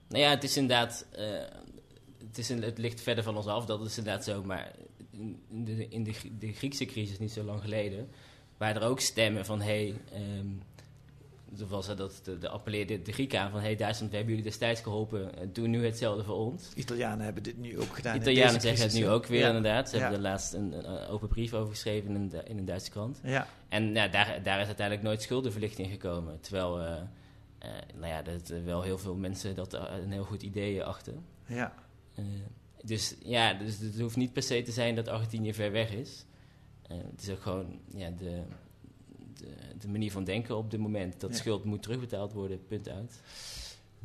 [0.08, 1.06] Nou ja, het is inderdaad.
[1.10, 1.40] eh,
[2.18, 4.44] het, is het ligt verder van ons af, dat is inderdaad zo.
[4.44, 4.72] Maar
[5.88, 8.08] in de, de Griekse crisis, niet zo lang geleden,
[8.56, 9.66] waren er ook stemmen van: hé.
[9.66, 10.46] Hey, ehm,
[11.58, 14.50] toen was dat de, de appelleerde de Grieken aan van: hey, Duitsland, we hebben jullie
[14.50, 16.68] destijds geholpen, eh, doe nu hetzelfde voor ons.
[16.74, 18.16] Italianen hebben dit nu ook gedaan.
[18.16, 19.46] Italianen zeggen het nu ook weer, Ja.
[19.46, 19.88] inderdaad.
[19.88, 20.00] Ze Ja.
[20.02, 23.20] hebben er laatst een, een open brief over geschreven in een, in een Duitse krant.
[23.22, 26.40] Ja, En ja, daar, daar is uiteindelijk nooit schuldenverlichting gekomen.
[26.40, 26.96] Terwijl, eh,
[27.58, 31.24] eh, nou ja, dat, wel heel veel mensen dat een heel goed idee achten.
[31.46, 31.74] ja.
[32.84, 36.24] Dus ja, dus het hoeft niet per se te zijn dat Argentinië ver weg is.
[36.88, 38.42] Het is ook gewoon ja, de,
[39.42, 41.20] de, de manier van denken op dit moment.
[41.20, 41.36] Dat Ja.
[41.36, 43.20] schuld moet terugbetaald worden, punt uit.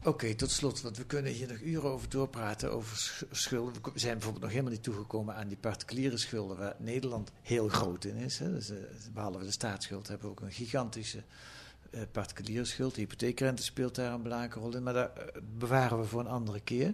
[0.04, 3.82] Oké, tot slot, want we kunnen hier nog uren over doorpraten, over sch- schulden.
[3.94, 8.04] We zijn bijvoorbeeld nog helemaal niet toegekomen aan die particuliere schulden, waar Nederland heel groot
[8.06, 8.40] in is.
[8.40, 8.54] Hè.
[8.54, 8.78] Dus, eh,
[9.14, 11.24] behalve de staatsschuld hebben we ook een gigantische
[11.92, 12.96] eh, particuliere schuld.
[12.96, 16.28] De hypotheekrente speelt daar een belangrijke rol in, maar daar eh, bewaren we voor een
[16.28, 16.94] andere keer.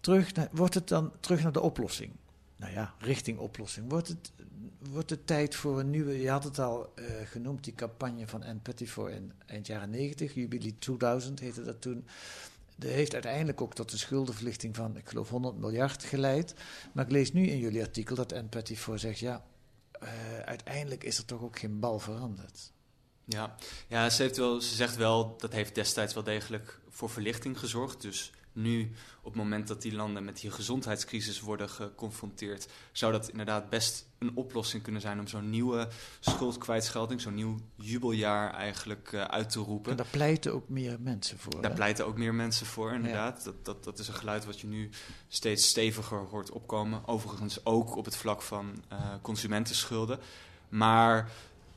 [0.00, 2.10] Terug naar, wordt het dan terug naar de oplossing?
[2.56, 3.90] Nou ja, richting oplossing.
[3.90, 4.32] Wordt het,
[4.78, 8.42] wordt het tijd voor een nieuwe, je had het al eh, genoemd, die campagne van
[8.42, 12.06] Ann Pettifor in eind jaren 90, Jubilee 2000 heette dat toen.
[12.76, 16.54] Dat heeft uiteindelijk ook tot een schuldenverlichting van, ik geloof, 100 miljard geleid.
[16.92, 19.44] Maar ik lees nu in jullie artikel dat Ann Pettifor zegt, ja,
[19.92, 20.08] eh,
[20.44, 22.72] uiteindelijk is er toch ook geen bal veranderd.
[23.24, 23.54] Ja,
[23.86, 28.00] ja ze, heeft wel, ze zegt wel dat heeft destijds wel degelijk voor verlichting gezorgd.
[28.00, 33.28] Dus nu, op het moment dat die landen met die gezondheidscrisis worden geconfronteerd, zou dat
[33.28, 35.88] inderdaad best een oplossing kunnen zijn om zo'n nieuwe
[36.20, 39.90] schuldkwijtschelding, zo'n nieuw jubeljaar eigenlijk eh, uit te roepen.
[39.90, 41.60] En daar pleiten ook meer mensen voor.
[41.60, 41.76] Daar hè?
[41.76, 43.44] pleiten ook meer mensen voor, inderdaad.
[43.44, 44.90] Dat, dat, dat is een geluid wat je nu
[45.28, 47.06] steeds steviger hoort opkomen.
[47.06, 50.18] Overigens ook op het vlak van eh, consumentenschulden.
[50.68, 51.30] Maar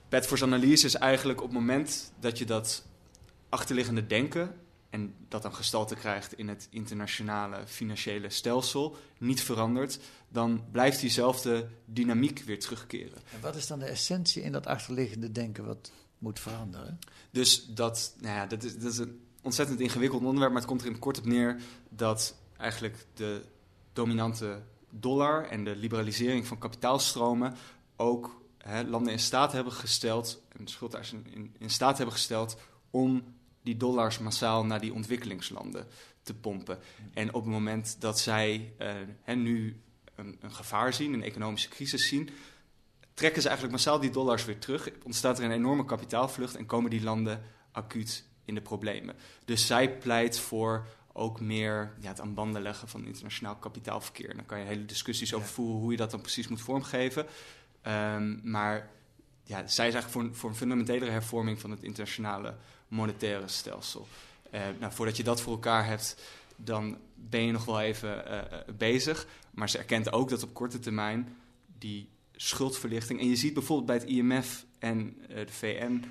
[0.10, 2.86] Bedfors analyse is eigenlijk op het moment dat je dat
[3.50, 4.56] achterliggende denken...
[4.89, 8.95] en dat dan gestalte krijgt in het internationale financiële stelsel...
[9.17, 9.99] niet verandert,
[10.30, 13.17] dan blijft diezelfde dynamiek weer terugkeren.
[13.34, 16.99] En wat is dan de essentie in dat achterliggende denken wat moet veranderen?
[17.32, 20.82] Dus dat, nou ja, dat, is, dat is een ontzettend ingewikkeld onderwerp, maar het komt
[20.82, 23.41] er in het kort op neer dat eigenlijk de
[23.93, 27.56] dominante dollar en de liberalisering van kapitaalstromen
[27.95, 32.58] ook hè, landen in staat hebben gesteld, en schuldeisers in, in, in staat hebben gesteld
[32.89, 33.23] om
[33.62, 35.88] die dollars massaal naar die ontwikkelingslanden
[36.24, 36.80] te pompen.
[37.13, 38.91] En op het moment dat zij uh,
[39.22, 39.82] hè, nu
[40.15, 42.30] een, een, gevaar zien, een economische crisis zien,
[43.13, 44.89] trekken ze eigenlijk massaal die dollars weer terug.
[45.04, 49.15] Ontstaat er een enorme kapitaalvlucht en komen die landen acuut in de problemen.
[49.45, 54.36] Dus zij pleit voor ook meer ja, het aan banden leggen van internationaal kapitaalverkeer.
[54.36, 57.26] Dan kan je hele discussies over voeren hoe je dat dan precies moet vormgeven.
[57.88, 58.89] Um, maar
[59.43, 62.56] ja, zij is eigenlijk voor, voor een fundamentelere hervorming van het internationale
[62.89, 64.08] monetaire stelsel.
[64.52, 66.15] Uh, nou, voordat je dat voor elkaar hebt,
[66.56, 68.41] dan ben je nog wel even uh,
[68.78, 69.28] bezig.
[69.52, 71.38] Maar ze erkent ook dat op korte termijn
[71.78, 73.19] die schuldverlichting.
[73.19, 76.04] En je ziet bijvoorbeeld bij het IMF en de VN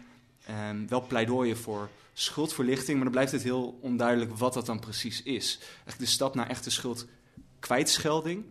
[0.51, 5.23] um, wel pleidooien voor schuldverlichting, maar dan blijft het heel onduidelijk wat dat dan precies
[5.23, 5.59] is.
[5.85, 8.45] Echt de stap naar echte schuldkwijtschelding,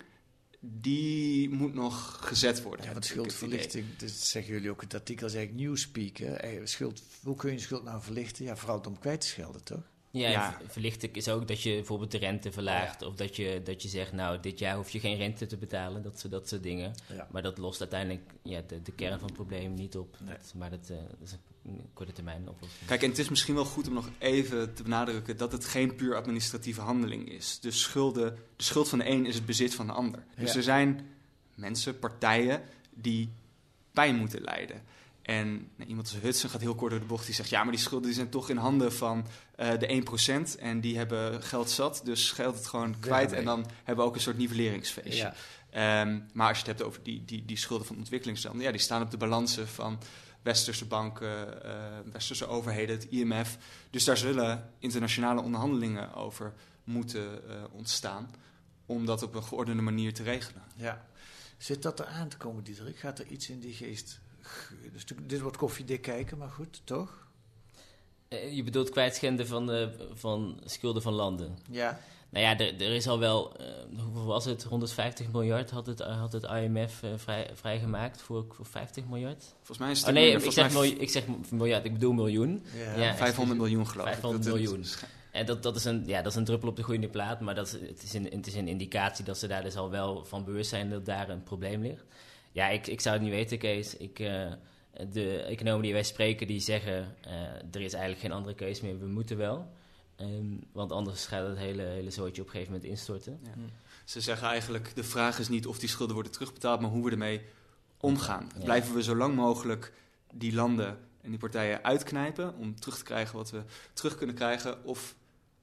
[0.69, 2.85] die moet nog gezet worden.
[2.85, 6.17] Ja, want schuldverlichting, dat zeggen jullie ook in het artikel, is eigenlijk newspeak.
[6.17, 6.65] Hè?
[6.65, 8.45] Schuld, hoe kun je schuld nou verlichten?
[8.45, 9.83] Ja, vooral om kwijt te schelden, toch?
[10.17, 10.59] Ja, ja.
[11.11, 13.01] is ook dat je bijvoorbeeld de rente verlaagt.
[13.01, 16.03] Of dat je, dat je zegt, nou, dit jaar hoef je geen rente te betalen.
[16.03, 16.93] Dat, dat soort dingen.
[17.13, 17.27] Ja.
[17.31, 20.15] Maar dat lost uiteindelijk ja, de, de kern van het probleem niet op.
[20.19, 20.35] Nee.
[20.37, 21.31] Dat, maar dat, uh, dat is
[21.65, 22.85] een korte termijn oplossing.
[22.85, 25.95] Kijk, en het is misschien wel goed om nog even te benadrukken dat het geen
[25.95, 27.59] puur administratieve handeling is.
[27.59, 30.23] De, schulden, de schuld van de een is het bezit van de ander.
[30.35, 31.07] Dus er zijn
[31.55, 32.61] mensen, partijen,
[32.93, 33.29] die
[33.91, 34.81] pijn moeten lijden.
[35.21, 37.25] En nou, iemand als Hudson gaat heel kort door de bocht.
[37.25, 39.25] Die zegt, ja, maar die schulden die zijn toch in handen van
[39.57, 40.59] uh, de 1%.
[40.59, 43.31] En die hebben geld zat, dus geld het gewoon kwijt.
[43.31, 45.33] en dan hebben we ook een soort nivelleringsfeestje.
[45.71, 46.01] Ja.
[46.01, 48.63] Um, maar als je het hebt over die, die, die schulden van ontwikkelingslanden...
[48.63, 49.99] ja, die staan op de balansen van
[50.41, 51.71] westerse banken, uh,
[52.11, 53.57] westerse overheden, het IMF.
[53.89, 58.35] Dus daar zullen internationale onderhandelingen over moeten uh, ontstaan...
[58.85, 60.63] om dat op een geordende manier te regelen.
[60.75, 61.05] Ja.
[61.57, 62.97] Zit dat er aan te komen, Diederik?
[62.97, 64.19] Gaat er iets in die geest
[64.91, 67.26] dus dit wordt koffiedik kijken, maar goed, toch?
[68.29, 71.57] Uh, je bedoelt kwijtschenden van, uh, van schulden van landen?
[71.69, 71.99] Ja.
[72.29, 74.63] Nou ja, er, er is al wel, uh, hoeveel was het?
[74.63, 79.43] 150 miljard had het, had het IMF vrij, vrijgemaakt voor, voor 50 miljard?
[79.55, 80.07] Volgens mij is het...
[80.07, 82.65] Oh nee, ik zeg, miljoen, ik zeg miljard, ik bedoel miljoen.
[82.75, 84.51] Ja, ja 500 miljoen geloof 500 ik.
[84.51, 85.09] 500 miljoen.
[85.31, 87.55] En dat, dat, is een, ja, dat is een druppel op de groeiende plaat, maar
[87.55, 90.25] dat is, het, is een, het is een indicatie dat ze daar dus al wel
[90.25, 92.05] van bewust zijn dat daar een probleem ligt.
[92.51, 93.97] Ja, ik, ik zou het niet weten, Kees.
[93.97, 94.51] Ik, uh,
[95.09, 97.15] de economen die wij spreken, die zeggen...
[97.27, 97.31] Uh,
[97.71, 99.71] er is eigenlijk geen andere keuze meer, we moeten wel.
[100.21, 103.39] Um, want anders gaat het hele, hele zootje op een gegeven moment instorten.
[103.43, 103.51] Ja.
[104.05, 106.81] Ze zeggen eigenlijk, de vraag is niet of die schulden worden terugbetaald...
[106.81, 107.41] maar hoe we ermee
[107.97, 108.51] omgaan.
[108.57, 108.63] Ja.
[108.63, 109.93] Blijven we zo lang mogelijk
[110.33, 112.55] die landen en die partijen uitknijpen...
[112.55, 114.83] om terug te krijgen wat we terug kunnen krijgen...
[114.83, 115.15] of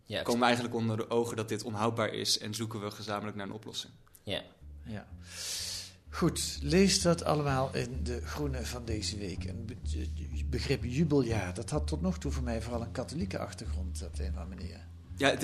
[0.05, 2.39] ja, komen we eigenlijk onder de ogen dat dit onhoudbaar is...
[2.39, 3.93] en zoeken we gezamenlijk naar een oplossing?
[4.23, 4.43] Ja.
[4.85, 5.07] ja.
[6.15, 9.45] Goed, lees dat allemaal in de Groene van deze week.
[9.45, 9.79] Een
[10.51, 14.25] begrip jubeljaar, dat had tot nog toe voor mij vooral een katholieke achtergrond op de
[14.25, 14.81] een of andere manier.
[15.17, 15.35] Ja,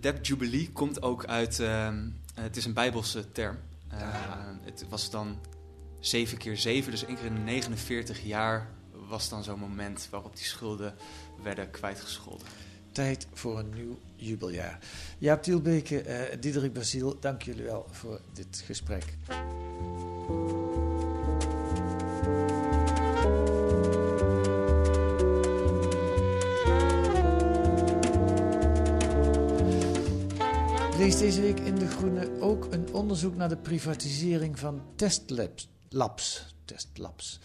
[0.00, 1.94] de Jubilee komt ook uit, uh,
[2.34, 3.58] het is een bijbelse term.
[3.92, 3.98] Uh,
[4.62, 5.38] het was dan
[6.00, 8.68] 7 keer 7, dus één keer in de 49 jaar
[9.08, 10.94] was dan zo'n moment waarop die schulden
[11.42, 12.46] werden kwijtgescholden.
[12.92, 14.78] Tijd voor een nieuw jubeljaar.
[15.18, 19.04] Jaap Tielbeke, uh, Diederik Basiel, dank jullie wel voor dit gesprek.
[31.02, 35.68] Lees deze week in De Groene ook een onderzoek naar de privatisering van testlabs.
[35.88, 37.40] Labs, testlabs.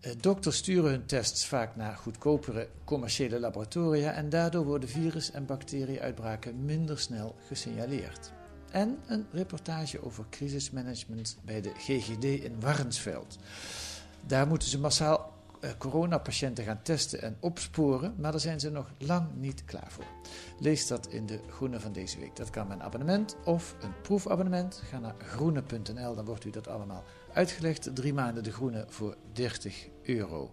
[0.00, 5.46] Eh, dokters sturen hun tests vaak naar goedkopere commerciële laboratoria en daardoor worden virus- en
[5.46, 8.32] bacterieuitbraken minder snel gesignaleerd.
[8.70, 13.38] En een reportage over crisismanagement bij de GGD in Warnsveld.
[14.26, 18.92] Daar moeten ze massaal uh, coronapatiënten gaan testen en opsporen, maar daar zijn ze nog
[18.98, 20.04] lang niet klaar voor.
[20.58, 22.36] Lees dat in de Groene van deze week.
[22.36, 24.82] Dat kan met een abonnement of een proefabonnement.
[24.84, 27.90] Ga naar groene.nl, dan wordt u dat allemaal uitgelegd.
[27.94, 30.52] Drie maanden de Groene voor 30 euro.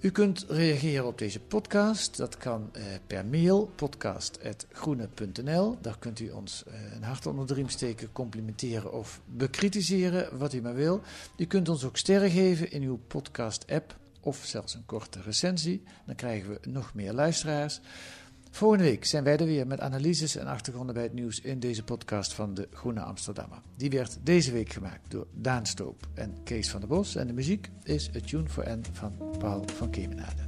[0.00, 2.16] U kunt reageren op deze podcast.
[2.16, 5.78] Dat kan eh, per mail, podcast.groene.nl.
[5.80, 10.52] Daar kunt u ons eh, een hart onder de riem steken, complimenteren of bekritiseren, wat
[10.52, 11.00] u maar wil.
[11.36, 15.82] U kunt ons ook sterren geven in uw podcast-app of zelfs een korte recensie.
[16.06, 17.80] Dan krijgen we nog meer luisteraars.
[18.50, 21.84] Volgende week zijn wij er weer met analyses en achtergronden bij het nieuws in deze
[21.84, 23.58] podcast van de Groene Amsterdammer.
[23.76, 27.14] Die werd deze week gemaakt door Daan Stoop en Kees van der Bos.
[27.14, 30.42] En de muziek is A Tune for N van Paul van Kemenade.